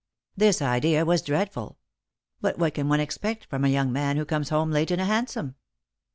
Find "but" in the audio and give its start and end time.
2.39-2.57